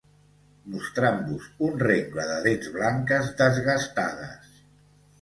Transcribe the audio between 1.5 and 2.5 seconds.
un rengle de